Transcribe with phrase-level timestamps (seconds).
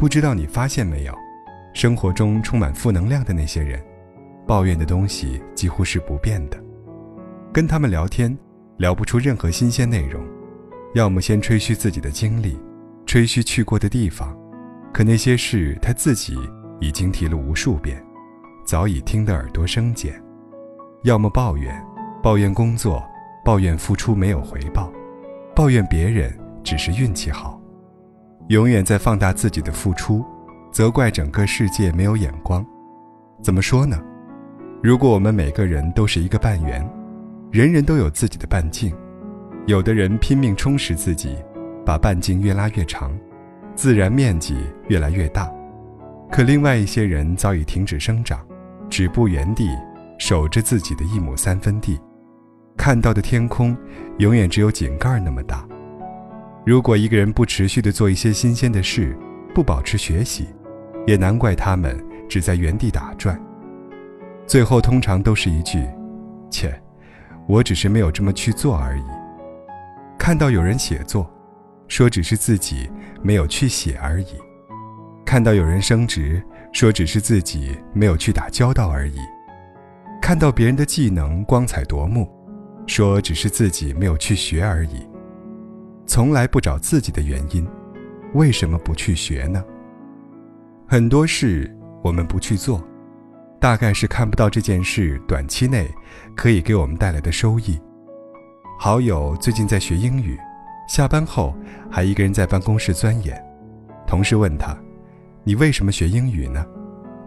[0.00, 1.12] 不知道你发现没有，
[1.74, 3.78] 生活中充满负能量的那些人，
[4.46, 6.58] 抱怨的东西几乎是不变的。
[7.52, 8.34] 跟他们聊天，
[8.78, 10.26] 聊不出任何新鲜内容，
[10.94, 12.58] 要么先吹嘘自己的经历，
[13.04, 14.34] 吹嘘去过的地方，
[14.90, 16.34] 可那些事他自己
[16.80, 18.02] 已经提了无数遍，
[18.64, 20.14] 早已听得耳朵生茧；
[21.04, 21.78] 要么抱怨，
[22.22, 23.06] 抱怨工作，
[23.44, 24.90] 抱怨付出没有回报，
[25.54, 27.59] 抱怨别人只是运气好，
[28.50, 30.24] 永远在放大自己的付出，
[30.72, 32.66] 责怪整个世界没有眼光。
[33.40, 33.96] 怎么说呢？
[34.82, 36.84] 如果我们每个人都是一个半圆。
[37.52, 38.92] 人人都有自己的半径，
[39.66, 41.36] 有的人拼命充实自己，
[41.84, 43.16] 把半径越拉越长，
[43.76, 44.56] 自然面积
[44.88, 45.48] 越来越大。
[46.30, 48.40] 可另外一些人早已停止生长，
[48.88, 49.68] 止步原地，
[50.18, 52.00] 守着自己的一亩三分地，
[52.76, 53.76] 看到的天空
[54.18, 55.64] 永远只有井盖那么大。
[56.64, 59.16] 如果一个人不持续的做一些新鲜的事，
[59.54, 60.48] 不保持学习，
[61.06, 63.40] 也难怪他们只在原地打转。
[64.46, 65.84] 最后通常都是一句
[66.50, 66.72] ：“切。”
[67.48, 69.02] 我只是没有这么去做而已。
[70.16, 71.28] 看到有人写作，
[71.88, 72.88] 说只是自己
[73.22, 74.36] 没有去写而已；
[75.24, 76.40] 看到有人升职，
[76.72, 79.18] 说只是自己没有去打交道而已；
[80.22, 82.30] 看到别人的技能光彩夺目，
[82.86, 85.09] 说只是自己没有去学而已。
[86.10, 87.64] 从来不找自己的原因，
[88.34, 89.64] 为什么不去学呢？
[90.88, 92.82] 很多事我们不去做。
[93.60, 95.88] 大概是看不到这件事短期内
[96.34, 97.80] 可以给我们带来的收益。
[98.76, 100.36] 好友最近在学英语，
[100.88, 101.54] 下班后
[101.88, 103.40] 还一个人在办公室钻研。
[104.04, 104.76] 同事问他
[105.46, 106.66] ：“你为什么学英语呢？”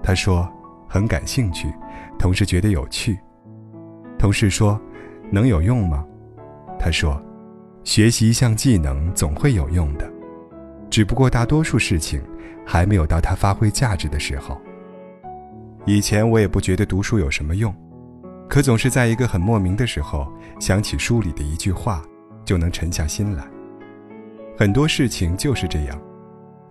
[0.04, 0.46] 他说
[0.90, 1.74] ：“很感兴趣，
[2.20, 3.18] 同事觉得有趣。”
[4.20, 4.78] 同事说
[5.32, 6.06] ：“能有用吗？”
[6.78, 7.18] 他说
[7.84, 10.12] ：“学习一项技能总会有用的，
[10.90, 12.22] 只不过大多数事情
[12.66, 14.60] 还没有到它发挥价值的时候。”
[15.86, 17.76] 以前我也不觉得读书有什么用，
[18.48, 22.02] 可总是在一个很莫名的时候想起书里的一句话，
[22.46, 23.46] 就能沉下心来。
[24.58, 26.02] 很多事情就是这样，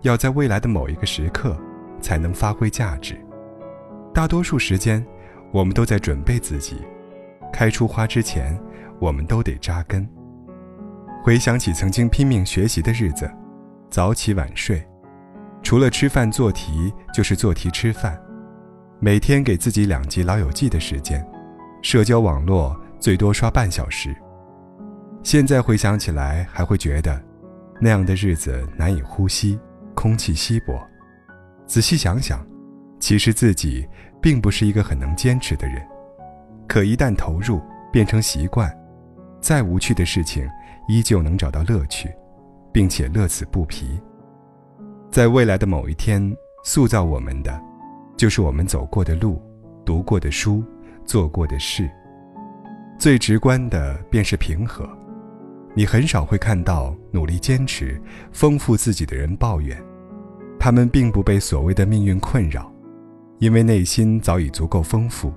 [0.01, 1.55] 要在未来的某一个时刻
[2.01, 3.15] 才能发挥价值。
[4.15, 5.05] 大多数时间，
[5.51, 6.77] 我们都在准备自己，
[7.51, 8.59] 开出花之前，
[8.99, 10.09] 我们都得扎根。
[11.23, 13.31] 回想起曾经拼命学习的日子，
[13.89, 14.85] 早起晚睡，
[15.61, 18.21] 除了吃饭做题，就是做题吃饭。
[18.99, 21.25] 每天给自己两集《老友记》的时间，
[21.81, 24.13] 社交网络最多刷半小时。
[25.23, 27.23] 现在回想起来，还会觉得
[27.79, 29.57] 那样的日子难以呼吸，
[29.95, 30.77] 空气稀薄。
[31.65, 32.45] 仔细想想，
[32.99, 33.87] 其实自己
[34.21, 35.81] 并不是一个很能坚持的人。
[36.67, 37.61] 可一旦投入，
[37.93, 38.69] 变成习惯，
[39.39, 40.45] 再无趣的事情
[40.87, 42.09] 依旧能找到乐趣，
[42.71, 43.99] 并且乐此不疲。
[45.11, 47.61] 在未来的某一天，塑造我们的。
[48.15, 49.41] 就是我们走过的路，
[49.83, 50.63] 读过的书，
[51.03, 51.89] 做过的事。
[52.97, 54.87] 最直观的便是平和。
[55.73, 57.99] 你很少会看到努力坚持、
[58.31, 59.75] 丰富自己的人抱怨，
[60.59, 62.71] 他们并不被所谓的命运困扰，
[63.39, 65.33] 因为内心早已足够丰富，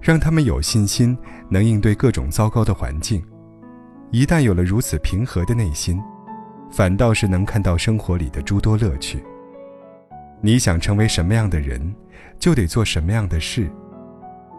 [0.00, 1.18] 让他们有信心
[1.50, 3.22] 能应对各种糟糕的环境。
[4.14, 6.00] 一旦有了如此平和的内心，
[6.70, 9.18] 反倒是能看到生活里的诸多乐趣。
[10.40, 11.92] 你想成为什么样的人，
[12.38, 13.68] 就得做什么样的事。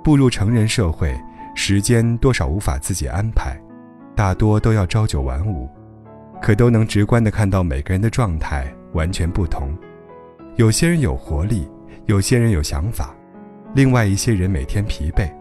[0.03, 1.17] 步入成人社会，
[1.55, 3.57] 时间多少无法自己安排，
[4.13, 5.69] 大多都要朝九晚五，
[6.41, 9.73] 可都能直观的看到每个人的状态完全不同。
[10.57, 11.65] 有些人有活力，
[12.07, 13.15] 有些人有想法，
[13.73, 15.31] 另外一些人每天疲惫，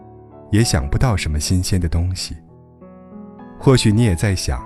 [0.53, 2.33] 也想不到什么新鲜的东西。
[3.65, 4.63] 或许你也在想，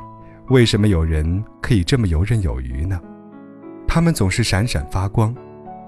[0.50, 3.00] 为什么有人可以这么游刃有余呢？
[3.88, 5.34] 他们总是闪闪发光。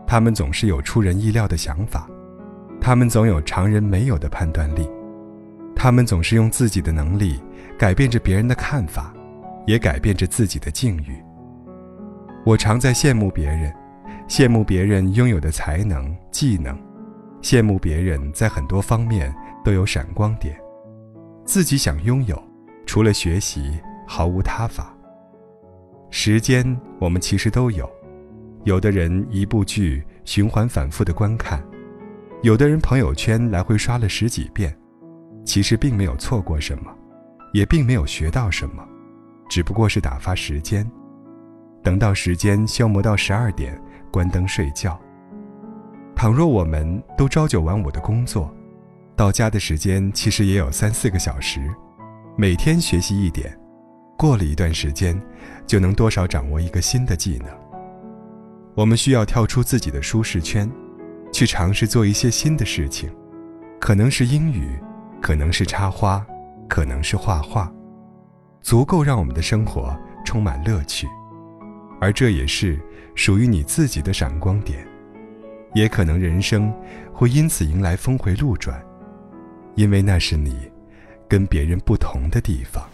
[0.08, 2.08] 他们总是有出人意料的想法，
[2.80, 4.90] 他们总有常人没有的判断力，
[5.76, 7.38] 他们总是用自己的能力
[7.78, 9.14] 改变着别人的看法，
[9.68, 11.22] 也改变着自己的境遇。
[12.46, 13.74] 我常在羡慕别人，
[14.30, 16.80] 羡慕别人拥有的才能、技能，
[17.42, 19.36] 羡慕别人在很多方面
[19.66, 20.57] 都有闪光点，
[21.44, 22.42] 自己想拥有，
[22.92, 24.94] 除了学习毫无他法。
[26.10, 27.90] 时间，我们其实都有。
[28.66, 31.64] 有的人一部剧循环反复的观看，
[32.42, 34.78] 有的人朋友圈来回刷了十几遍，
[35.46, 36.94] 其实并没有错过什么，
[37.54, 38.86] 也并没有学到什么，
[39.50, 40.86] 只不过是打发时间。
[41.82, 45.00] 等到时间消磨到十二点，关灯睡觉。
[46.14, 48.54] 倘若我们都朝九晚五的工作，
[49.16, 51.74] 到家的时间其实也有三四个小时，
[52.38, 53.56] 每天学习一点，
[54.18, 55.19] 过了一段时间，
[55.68, 57.48] 就能多少掌握一个新的技能。
[58.74, 60.69] 我们需要跳出自己的舒适圈，
[61.33, 63.12] 去尝试做一些新的事情，
[63.81, 64.80] 可能是英语，
[65.22, 66.25] 可能是插花，
[66.69, 67.72] 可能是画画，
[68.62, 69.94] 足够让我们的生活
[70.24, 71.07] 充满乐趣。
[72.00, 72.80] 而这也是
[73.13, 74.88] 属于你自己的闪光点，
[75.74, 76.74] 也可能人生
[77.13, 78.81] 会因此迎来峰回路转，
[79.75, 80.70] 因为那是你
[81.31, 82.86] 跟别人不同的地方。